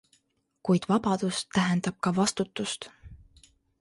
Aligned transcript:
Kuid 0.69 0.87
vabadus 0.91 1.41
tähendab 1.57 1.99
ka 2.07 2.13
vastutust. 2.21 2.89